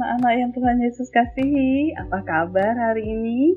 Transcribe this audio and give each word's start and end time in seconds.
anak-anak 0.00 0.32
yang 0.32 0.50
Tuhan 0.56 0.80
Yesus 0.80 1.12
kasihi. 1.12 1.92
Apa 1.92 2.24
kabar 2.24 2.72
hari 2.72 3.04
ini? 3.04 3.52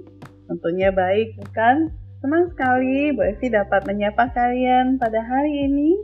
Tentunya 0.51 0.91
baik, 0.91 1.39
bukan? 1.39 1.87
Senang 2.19 2.51
sekali 2.51 3.15
Bu 3.15 3.23
Evi 3.23 3.47
dapat 3.47 3.87
menyapa 3.87 4.27
kalian 4.35 4.99
pada 4.99 5.23
hari 5.23 5.71
ini 5.71 5.95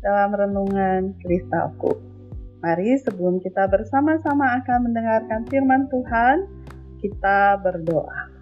dalam 0.00 0.32
renungan 0.32 1.12
kristalku. 1.20 2.00
Mari 2.64 2.96
sebelum 3.04 3.44
kita 3.44 3.68
bersama-sama 3.68 4.56
akan 4.64 4.88
mendengarkan 4.88 5.44
firman 5.52 5.84
Tuhan, 5.92 6.48
kita 7.04 7.60
berdoa. 7.60 8.32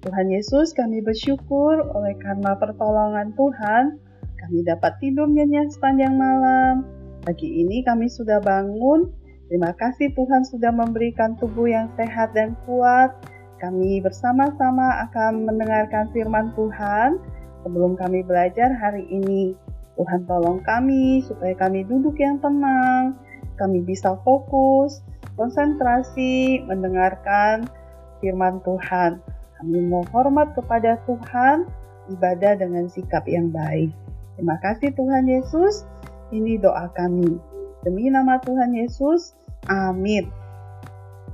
Tuhan 0.00 0.32
Yesus, 0.32 0.72
kami 0.72 1.04
bersyukur 1.04 1.92
oleh 1.92 2.16
karena 2.24 2.56
pertolongan 2.56 3.36
Tuhan, 3.36 4.00
kami 4.40 4.64
dapat 4.64 4.96
tidur 4.96 5.28
nyenyak 5.28 5.68
sepanjang 5.76 6.16
malam. 6.16 6.88
Pagi 7.20 7.52
ini 7.52 7.84
kami 7.84 8.08
sudah 8.08 8.40
bangun 8.40 9.23
Terima 9.54 9.70
kasih 9.70 10.10
Tuhan 10.18 10.42
sudah 10.42 10.74
memberikan 10.74 11.38
tubuh 11.38 11.70
yang 11.70 11.86
sehat 11.94 12.34
dan 12.34 12.58
kuat. 12.66 13.14
Kami 13.62 14.02
bersama-sama 14.02 15.06
akan 15.06 15.46
mendengarkan 15.46 16.10
firman 16.10 16.50
Tuhan 16.58 17.22
sebelum 17.62 17.94
kami 17.94 18.26
belajar 18.26 18.74
hari 18.74 19.06
ini. 19.06 19.54
Tuhan 19.94 20.26
tolong 20.26 20.58
kami 20.66 21.22
supaya 21.22 21.54
kami 21.54 21.86
duduk 21.86 22.18
yang 22.18 22.42
tenang, 22.42 23.14
kami 23.54 23.78
bisa 23.78 24.18
fokus, 24.26 25.06
konsentrasi, 25.38 26.66
mendengarkan 26.66 27.70
firman 28.18 28.58
Tuhan. 28.66 29.22
Kami 29.62 29.78
mau 29.86 30.02
hormat 30.10 30.50
kepada 30.58 30.98
Tuhan, 31.06 31.70
ibadah 32.10 32.58
dengan 32.58 32.90
sikap 32.90 33.22
yang 33.30 33.54
baik. 33.54 33.94
Terima 34.34 34.58
kasih 34.66 34.90
Tuhan 34.98 35.30
Yesus, 35.30 35.86
ini 36.34 36.58
doa 36.58 36.90
kami. 36.98 37.38
Demi 37.86 38.10
nama 38.10 38.40
Tuhan 38.42 38.74
Yesus, 38.74 39.36
amin. 39.68 40.28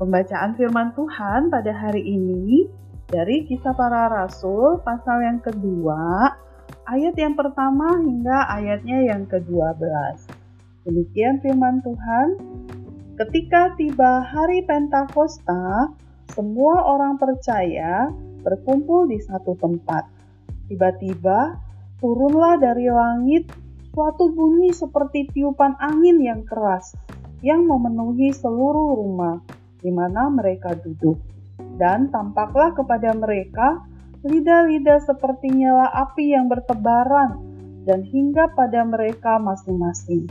Pembacaan 0.00 0.56
firman 0.56 0.96
Tuhan 0.96 1.52
pada 1.52 1.72
hari 1.76 2.00
ini 2.00 2.64
dari 3.10 3.44
kisah 3.44 3.74
para 3.76 4.08
rasul 4.08 4.80
pasal 4.86 5.20
yang 5.20 5.42
kedua, 5.44 6.32
ayat 6.88 7.18
yang 7.18 7.36
pertama 7.36 8.00
hingga 8.00 8.48
ayatnya 8.48 9.12
yang 9.12 9.28
ke-12. 9.28 9.84
Demikian 10.88 11.42
firman 11.44 11.84
Tuhan, 11.84 12.26
ketika 13.20 13.76
tiba 13.76 14.24
hari 14.24 14.64
Pentakosta, 14.64 15.92
semua 16.32 16.80
orang 16.86 17.20
percaya 17.20 18.08
berkumpul 18.40 19.10
di 19.10 19.20
satu 19.20 19.58
tempat. 19.60 20.08
Tiba-tiba 20.72 21.60
turunlah 22.00 22.56
dari 22.56 22.88
langit 22.88 23.52
suatu 23.92 24.30
bunyi 24.32 24.72
seperti 24.72 25.28
tiupan 25.34 25.76
angin 25.82 26.22
yang 26.22 26.46
keras 26.46 26.94
yang 27.40 27.64
memenuhi 27.64 28.32
seluruh 28.32 28.96
rumah 28.96 29.40
di 29.80 29.88
mana 29.88 30.28
mereka 30.28 30.76
duduk. 30.76 31.16
Dan 31.80 32.12
tampaklah 32.12 32.76
kepada 32.76 33.16
mereka 33.16 33.80
lidah-lidah 34.20 35.00
seperti 35.00 35.48
nyala 35.48 35.88
api 35.96 36.36
yang 36.36 36.52
bertebaran 36.52 37.40
dan 37.88 38.04
hingga 38.04 38.52
pada 38.52 38.84
mereka 38.84 39.40
masing-masing. 39.40 40.28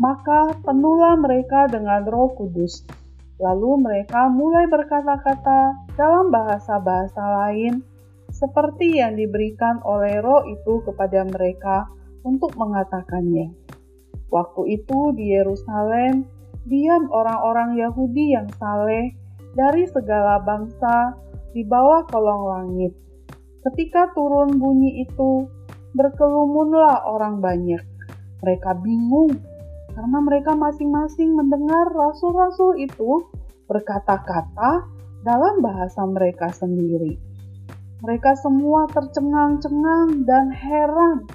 Maka 0.00 0.56
penuhlah 0.64 1.20
mereka 1.20 1.68
dengan 1.68 2.08
roh 2.08 2.32
kudus. 2.32 2.88
Lalu 3.36 3.84
mereka 3.84 4.32
mulai 4.32 4.64
berkata-kata 4.68 5.92
dalam 5.96 6.32
bahasa-bahasa 6.32 7.20
lain 7.20 7.84
seperti 8.32 9.00
yang 9.00 9.20
diberikan 9.20 9.84
oleh 9.84 10.24
roh 10.24 10.44
itu 10.48 10.80
kepada 10.88 11.24
mereka 11.28 11.88
untuk 12.24 12.56
mengatakannya. 12.56 13.52
Waktu 14.30 14.78
itu 14.78 15.10
di 15.18 15.34
Yerusalem 15.34 16.22
diam 16.70 17.10
orang-orang 17.10 17.74
Yahudi 17.74 18.38
yang 18.38 18.46
saleh 18.62 19.10
dari 19.58 19.90
segala 19.90 20.38
bangsa 20.46 21.18
di 21.50 21.66
bawah 21.66 22.06
kolong 22.06 22.44
langit. 22.46 22.94
Ketika 23.66 24.14
turun 24.14 24.56
bunyi 24.56 25.02
itu, 25.02 25.50
berkerumunlah 25.98 27.02
orang 27.10 27.42
banyak. 27.42 27.82
Mereka 28.40 28.78
bingung 28.80 29.34
karena 29.90 30.18
mereka 30.22 30.54
masing-masing 30.54 31.34
mendengar 31.34 31.90
rasul-rasul 31.90 32.78
itu 32.78 33.26
berkata-kata 33.66 34.86
dalam 35.26 35.60
bahasa 35.60 36.06
mereka 36.06 36.48
sendiri. 36.54 37.18
Mereka 38.00 38.32
semua 38.40 38.88
tercengang-cengang 38.88 40.24
dan 40.24 40.48
heran 40.54 41.28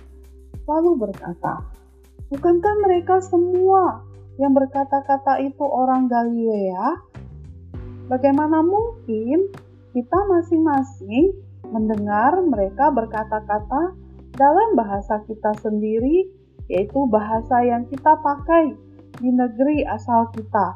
lalu 0.65 0.97
berkata, 0.97 1.61
Bukankah 2.25 2.73
mereka 2.81 3.21
semua 3.21 4.01
yang 4.41 4.57
berkata-kata 4.57 5.45
itu 5.45 5.61
orang 5.61 6.09
Galilea? 6.09 7.05
Bagaimana 8.09 8.65
mungkin 8.65 9.53
kita 9.93 10.19
masing-masing 10.25 11.37
mendengar 11.69 12.41
mereka 12.41 12.89
berkata-kata 12.89 13.93
dalam 14.33 14.69
bahasa 14.73 15.21
kita 15.29 15.53
sendiri, 15.61 16.25
yaitu 16.65 17.05
bahasa 17.13 17.61
yang 17.61 17.85
kita 17.93 18.17
pakai 18.17 18.73
di 19.21 19.29
negeri 19.29 19.85
asal 19.85 20.25
kita. 20.33 20.75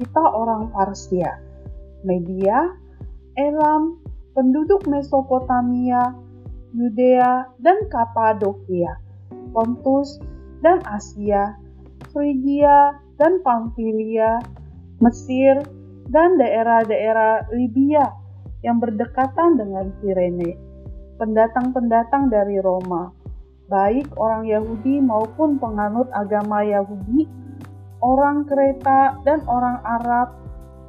Kita 0.00 0.24
orang 0.24 0.72
Parsia, 0.72 1.36
Media, 2.00 2.72
Elam, 3.36 4.00
penduduk 4.32 4.88
Mesopotamia, 4.88 6.16
Yudea 6.72 7.44
dan 7.60 7.76
Kapadokia, 7.92 8.96
Pontus 9.52 10.31
dan 10.62 10.78
Asia, 10.86 11.58
Frigia 12.14 12.96
dan 13.18 13.42
Pamfilia, 13.42 14.38
Mesir, 15.02 15.58
dan 16.10 16.38
daerah-daerah 16.38 17.50
Libya 17.50 18.06
yang 18.62 18.78
berdekatan 18.78 19.58
dengan 19.58 19.90
Kirene. 20.00 20.54
Pendatang-pendatang 21.18 22.30
dari 22.30 22.62
Roma, 22.62 23.10
baik 23.66 24.14
orang 24.18 24.46
Yahudi 24.46 25.02
maupun 25.02 25.58
penganut 25.58 26.06
agama 26.14 26.62
Yahudi, 26.62 27.26
orang 28.02 28.46
Kreta 28.46 29.18
dan 29.26 29.42
orang 29.46 29.78
Arab, 29.82 30.34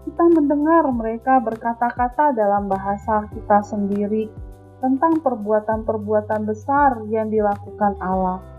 kita 0.03 0.25
mendengar 0.35 0.83
mereka 0.91 1.39
berkata-kata 1.39 2.35
dalam 2.35 2.67
bahasa 2.67 3.25
kita 3.31 3.63
sendiri 3.63 4.27
tentang 4.83 5.23
perbuatan-perbuatan 5.23 6.43
besar 6.43 7.07
yang 7.07 7.31
dilakukan 7.31 7.95
Allah. 8.03 8.52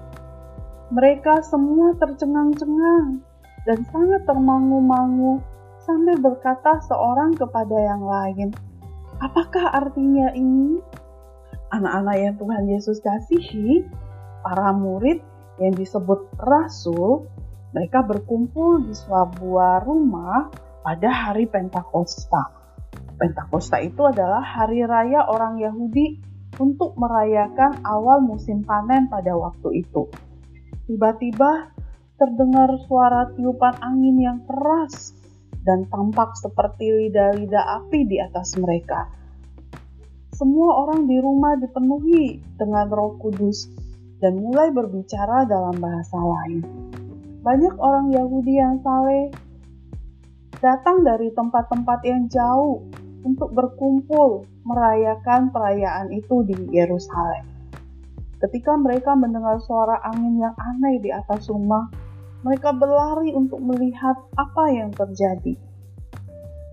Mereka 0.93 1.41
semua 1.49 1.97
tercengang-cengang 1.97 3.25
dan 3.65 3.79
sangat 3.89 4.29
termangu-mangu 4.29 5.41
sambil 5.81 6.21
berkata 6.21 6.77
seorang 6.85 7.33
kepada 7.33 7.73
yang 7.73 8.05
lain, 8.05 8.53
"Apakah 9.21 9.73
artinya 9.73 10.29
ini?" 10.37 10.81
Anak-anak 11.73 12.17
yang 12.21 12.35
Tuhan 12.37 12.65
Yesus 12.69 13.01
kasihi, 13.01 13.89
para 14.45 14.77
murid 14.77 15.25
yang 15.57 15.73
disebut 15.73 16.29
rasul, 16.37 17.33
mereka 17.73 18.05
berkumpul 18.05 18.85
di 18.85 18.93
sebuah 18.93 19.89
rumah 19.89 20.53
pada 20.85 21.09
hari 21.09 21.49
Pentakosta. 21.49 22.53
Pentakosta 23.17 23.81
itu 23.81 24.05
adalah 24.05 24.45
hari 24.45 24.85
raya 24.85 25.27
orang 25.27 25.59
Yahudi 25.59 26.21
untuk 26.61 26.95
merayakan 26.95 27.83
awal 27.83 28.23
musim 28.23 28.63
panen 28.63 29.11
pada 29.11 29.35
waktu 29.35 29.83
itu. 29.83 30.07
Tiba-tiba 30.85 31.73
terdengar 32.21 32.69
suara 32.85 33.33
tiupan 33.33 33.75
angin 33.81 34.21
yang 34.21 34.39
keras 34.45 35.17
dan 35.65 35.89
tampak 35.89 36.37
seperti 36.37 37.09
lidah-lidah 37.09 37.81
api 37.81 38.05
di 38.05 38.21
atas 38.21 38.53
mereka. 38.61 39.09
Semua 40.37 40.85
orang 40.85 41.09
di 41.09 41.17
rumah 41.17 41.57
dipenuhi 41.57 42.43
dengan 42.61 42.93
Roh 42.93 43.17
Kudus 43.17 43.71
dan 44.21 44.37
mulai 44.37 44.69
berbicara 44.75 45.49
dalam 45.49 45.79
bahasa 45.81 46.21
lain. 46.21 46.61
Banyak 47.41 47.75
orang 47.81 48.13
Yahudi 48.13 48.55
yang 48.61 48.77
saleh 48.85 49.33
datang 50.61 51.01
dari 51.01 51.33
tempat-tempat 51.33 52.01
yang 52.05 52.29
jauh 52.29 52.85
untuk 53.25 53.57
berkumpul 53.57 54.45
merayakan 54.69 55.49
perayaan 55.49 56.13
itu 56.13 56.45
di 56.45 56.57
Yerusalem. 56.77 57.54
Ketika 58.45 58.77
mereka 58.77 59.17
mendengar 59.17 59.57
suara 59.65 60.05
angin 60.05 60.37
yang 60.37 60.53
aneh 60.53 61.01
di 61.01 61.09
atas 61.09 61.49
rumah, 61.49 61.89
mereka 62.45 62.77
berlari 62.77 63.33
untuk 63.33 63.57
melihat 63.65 64.21
apa 64.37 64.69
yang 64.69 64.93
terjadi. 64.93 65.57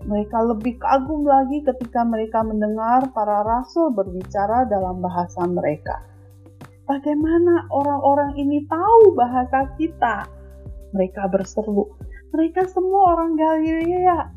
Mereka 0.04 0.52
lebih 0.52 0.76
kagum 0.76 1.24
lagi 1.24 1.64
ketika 1.64 2.04
mereka 2.04 2.44
mendengar 2.44 3.08
para 3.16 3.40
rasul 3.40 3.88
berbicara 3.88 4.68
dalam 4.68 5.00
bahasa 5.00 5.48
mereka. 5.48 6.04
Bagaimana 6.84 7.64
orang-orang 7.72 8.36
ini 8.36 8.68
tahu 8.68 9.16
bahasa 9.16 9.72
kita? 9.80 10.28
Mereka 10.92 11.24
berseru, 11.32 11.88
"Mereka 12.36 12.68
semua 12.68 13.16
orang 13.16 13.32
Galilea, 13.32 14.28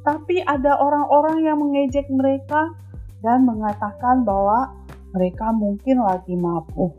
tapi 0.00 0.40
ada 0.48 0.80
orang-orang 0.80 1.44
yang 1.44 1.60
mengejek 1.60 2.08
mereka 2.08 2.72
dan 3.20 3.44
mengatakan 3.44 4.24
bahwa 4.24 4.79
mereka 5.14 5.50
mungkin 5.54 6.02
lagi 6.02 6.34
mabuk. 6.38 6.94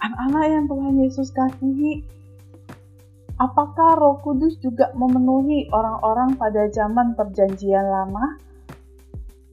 Anak-anak 0.00 0.44
yang 0.48 0.64
Tuhan 0.66 0.94
Yesus 1.04 1.28
kasihi, 1.30 2.02
Apakah 3.40 3.96
Roh 3.96 4.20
Kudus 4.20 4.60
juga 4.60 4.92
memenuhi 4.92 5.72
orang-orang 5.72 6.36
pada 6.36 6.68
zaman 6.68 7.16
Perjanjian 7.16 7.88
Lama? 7.88 8.36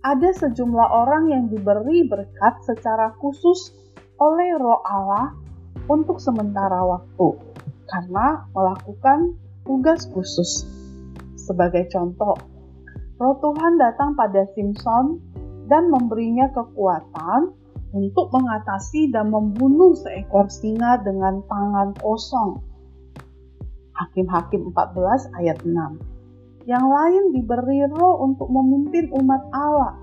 Ada 0.03 0.35
sejumlah 0.43 0.91
orang 0.91 1.31
yang 1.31 1.47
diberi 1.47 2.03
berkat 2.03 2.59
secara 2.67 3.15
khusus 3.15 3.71
oleh 4.19 4.59
Roh 4.59 4.83
Allah 4.83 5.31
untuk 5.87 6.19
sementara 6.19 6.83
waktu 6.83 7.39
karena 7.87 8.43
melakukan 8.51 9.39
tugas 9.63 10.03
khusus. 10.11 10.67
Sebagai 11.39 11.87
contoh, 11.87 12.35
Roh 13.23 13.39
Tuhan 13.39 13.79
datang 13.79 14.19
pada 14.19 14.43
Simpson 14.51 15.23
dan 15.67 15.91
memberinya 15.91 16.49
kekuatan 16.55 17.51
untuk 17.95 18.31
mengatasi 18.35 19.11
dan 19.11 19.31
membunuh 19.31 19.95
seekor 19.95 20.51
singa 20.51 20.99
dengan 21.03 21.39
tangan 21.47 21.95
kosong. 22.03 22.59
Hakim-hakim 23.95 24.75
14 24.75 25.37
ayat 25.39 25.57
6. 25.63 26.67
Yang 26.67 26.85
lain 26.85 27.23
diberi 27.31 27.87
roh 27.87 28.27
untuk 28.27 28.51
memimpin 28.51 29.07
umat 29.15 29.41
Allah. 29.55 29.95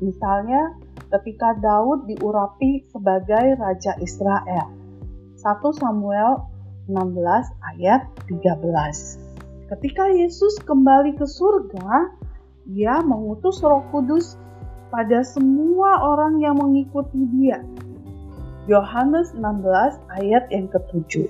Misalnya 0.00 0.72
ketika 1.12 1.56
Daud 1.60 2.08
diurapi 2.08 2.88
sebagai 2.88 3.60
Raja 3.60 3.92
Israel. 4.00 4.72
1 5.38 5.44
Samuel 5.78 6.42
16 6.90 7.68
ayat 7.76 8.08
13. 8.26 9.68
Ketika 9.68 10.04
Yesus 10.08 10.56
kembali 10.64 11.20
ke 11.20 11.28
surga, 11.28 12.16
ia 12.72 13.04
mengutus 13.04 13.60
roh 13.60 13.84
kudus 13.92 14.40
pada 14.88 15.20
semua 15.24 16.00
orang 16.04 16.40
yang 16.40 16.56
mengikuti 16.56 17.24
dia. 17.32 17.60
Yohanes 18.68 19.32
16 19.32 19.64
ayat 20.20 20.44
yang 20.52 20.68
ketujuh. 20.68 21.28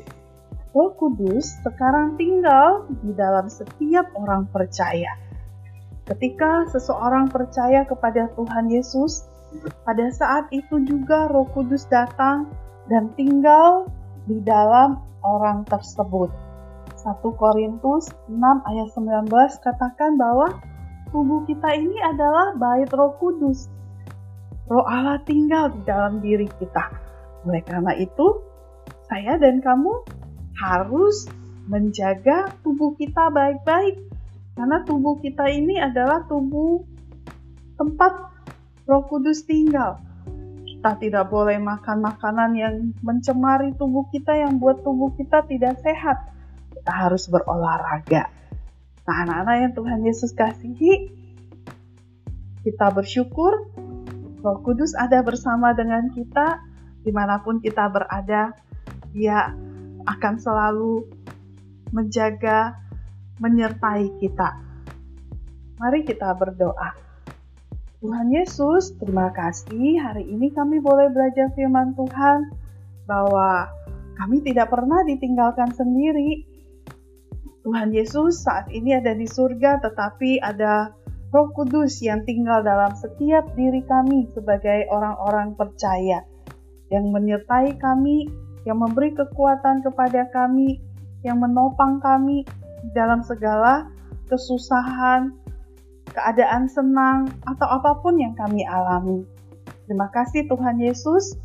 Roh 0.75 0.95
Kudus 0.95 1.59
sekarang 1.67 2.15
tinggal 2.15 2.87
di 3.03 3.11
dalam 3.15 3.51
setiap 3.51 4.11
orang 4.15 4.47
percaya. 4.51 5.11
Ketika 6.07 6.71
seseorang 6.71 7.27
percaya 7.31 7.83
kepada 7.83 8.31
Tuhan 8.39 8.71
Yesus, 8.71 9.27
pada 9.83 10.07
saat 10.15 10.47
itu 10.55 10.79
juga 10.87 11.27
Roh 11.31 11.51
Kudus 11.51 11.87
datang 11.91 12.51
dan 12.87 13.11
tinggal 13.19 13.91
di 14.29 14.39
dalam 14.45 15.03
orang 15.25 15.67
tersebut. 15.67 16.31
1 16.99 17.23
Korintus 17.39 18.11
6 18.29 18.39
ayat 18.43 18.89
19 18.93 19.31
katakan 19.63 20.19
bahwa 20.19 20.53
tubuh 21.09 21.45
kita 21.49 21.75
ini 21.75 21.97
adalah 22.05 22.55
bait 22.57 22.89
Roh 22.93 23.17
Kudus. 23.17 23.69
Roh 24.69 24.85
Allah 24.85 25.21
tinggal 25.25 25.73
di 25.73 25.81
dalam 25.89 26.21
diri 26.21 26.45
kita. 26.61 26.93
Oleh 27.49 27.65
karena 27.65 27.97
itu, 27.97 28.45
saya 29.09 29.41
dan 29.41 29.65
kamu 29.65 30.05
harus 30.61 31.25
menjaga 31.69 32.53
tubuh 32.61 32.93
kita 32.97 33.33
baik-baik. 33.33 33.97
Karena 34.59 34.83
tubuh 34.85 35.17
kita 35.23 35.47
ini 35.49 35.79
adalah 35.79 36.27
tubuh 36.27 36.83
tempat 37.79 38.13
Roh 38.85 39.05
Kudus 39.09 39.49
tinggal. 39.49 40.01
Kita 40.69 40.95
tidak 41.01 41.27
boleh 41.33 41.59
makan 41.59 42.05
makanan 42.05 42.51
yang 42.55 42.75
mencemari 43.03 43.75
tubuh 43.75 44.07
kita, 44.15 44.37
yang 44.37 44.61
buat 44.63 44.85
tubuh 44.85 45.11
kita 45.17 45.43
tidak 45.49 45.81
sehat. 45.83 46.19
Kita 46.75 46.93
harus 46.93 47.27
berolahraga. 47.27 48.38
Nah, 49.09 49.25
anak-anak 49.25 49.57
yang 49.57 49.73
Tuhan 49.73 50.01
Yesus 50.05 50.37
kasihi, 50.37 51.09
kita 52.61 52.93
bersyukur 52.93 53.73
Roh 54.45 54.61
Kudus 54.61 54.93
ada 54.93 55.25
bersama 55.25 55.73
dengan 55.73 56.13
kita 56.13 56.61
di 57.01 57.09
mana 57.09 57.41
pun 57.41 57.57
kita 57.57 57.89
berada. 57.89 58.53
Dia 59.17 59.57
akan 60.05 60.35
selalu 60.37 61.09
menjaga, 61.89 62.77
menyertai 63.41 64.13
kita. 64.21 64.61
Mari 65.81 66.05
kita 66.05 66.29
berdoa. 66.37 66.93
Tuhan 68.05 68.29
Yesus, 68.29 68.93
terima 69.01 69.33
kasih 69.33 70.05
hari 70.05 70.29
ini 70.29 70.53
kami 70.53 70.85
boleh 70.85 71.09
belajar 71.09 71.49
firman 71.57 71.97
Tuhan 71.97 72.53
bahwa 73.09 73.73
kami 74.21 74.45
tidak 74.45 74.69
pernah 74.69 75.01
ditinggalkan 75.09 75.73
sendiri, 75.73 76.58
Tuhan 77.67 77.91
Yesus 77.91 78.47
saat 78.47 78.71
ini 78.71 78.95
ada 78.95 79.15
di 79.15 79.27
surga, 79.27 79.83
tetapi 79.83 80.39
ada 80.39 80.95
Roh 81.29 81.53
Kudus 81.53 82.01
yang 82.01 82.25
tinggal 82.25 82.65
dalam 82.65 82.97
setiap 82.97 83.53
diri 83.53 83.85
kami 83.85 84.31
sebagai 84.33 84.89
orang-orang 84.89 85.53
percaya, 85.59 86.25
yang 86.89 87.13
menyertai 87.13 87.77
kami, 87.77 88.31
yang 88.65 88.81
memberi 88.81 89.13
kekuatan 89.13 89.85
kepada 89.85 90.31
kami, 90.33 90.81
yang 91.27 91.43
menopang 91.43 92.01
kami 92.01 92.47
dalam 92.97 93.21
segala 93.27 93.91
kesusahan, 94.33 95.35
keadaan 96.15 96.71
senang, 96.71 97.29
atau 97.45 97.69
apa 97.69 98.01
pun 98.01 98.17
yang 98.17 98.33
kami 98.39 98.65
alami. 98.65 99.27
Terima 99.85 100.09
kasih 100.15 100.49
Tuhan 100.49 100.81
Yesus, 100.81 101.37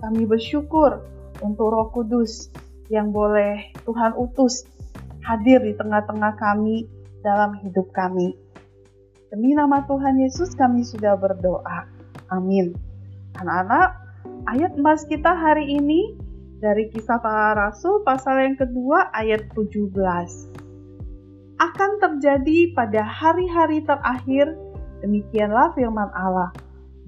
kami 0.00 0.24
bersyukur 0.24 1.04
untuk 1.44 1.68
Roh 1.74 1.92
Kudus 1.92 2.48
yang 2.88 3.10
boleh 3.12 3.68
Tuhan 3.84 4.14
utus 4.16 4.64
hadir 5.26 5.58
di 5.58 5.74
tengah-tengah 5.74 6.38
kami 6.38 6.86
dalam 7.26 7.58
hidup 7.58 7.90
kami. 7.90 8.38
Demi 9.34 9.58
nama 9.58 9.82
Tuhan 9.90 10.22
Yesus 10.22 10.54
kami 10.54 10.86
sudah 10.86 11.18
berdoa. 11.18 11.90
Amin. 12.30 12.78
Anak-anak, 13.42 13.90
ayat 14.46 14.78
emas 14.78 15.02
kita 15.10 15.34
hari 15.34 15.66
ini 15.82 16.14
dari 16.62 16.86
kisah 16.94 17.18
para 17.18 17.58
rasul 17.58 18.06
pasal 18.06 18.38
yang 18.38 18.54
kedua 18.54 19.10
ayat 19.18 19.50
17. 19.58 19.90
Akan 21.58 21.90
terjadi 21.98 22.70
pada 22.76 23.02
hari-hari 23.02 23.82
terakhir, 23.82 24.54
demikianlah 25.02 25.74
firman 25.74 26.08
Allah, 26.14 26.54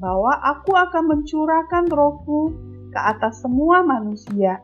bahwa 0.02 0.34
aku 0.42 0.74
akan 0.74 1.04
mencurahkan 1.06 1.86
rohku 1.94 2.50
ke 2.90 2.98
atas 2.98 3.44
semua 3.44 3.86
manusia, 3.86 4.58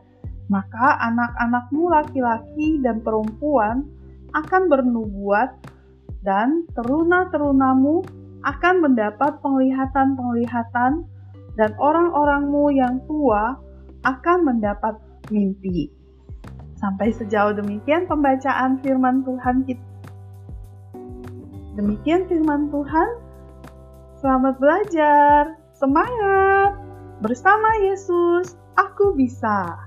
maka 0.47 1.01
anak-anakmu 1.01 1.89
laki-laki 1.89 2.77
dan 2.85 3.01
perempuan 3.01 3.85
akan 4.35 4.69
bernubuat 4.69 5.57
dan 6.21 6.65
teruna-terunamu 6.73 8.05
akan 8.45 8.75
mendapat 8.81 9.41
penglihatan-penglihatan 9.41 11.05
dan 11.55 11.71
orang-orangmu 11.81 12.69
yang 12.75 13.01
tua 13.09 13.57
akan 14.05 14.37
mendapat 14.45 14.99
mimpi. 15.33 15.89
Sampai 16.77 17.09
sejauh 17.15 17.57
demikian 17.57 18.05
pembacaan 18.05 18.77
firman 18.83 19.25
Tuhan 19.25 19.65
kita. 19.65 19.85
Demikian 21.79 22.29
firman 22.29 22.69
Tuhan. 22.69 23.09
Selamat 24.21 24.55
belajar. 24.61 25.57
Semangat. 25.75 26.77
Bersama 27.19 27.67
Yesus, 27.83 28.55
aku 28.75 29.15
bisa. 29.15 29.84